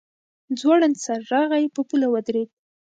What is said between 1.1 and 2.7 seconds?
راغی په پوله ودرېد.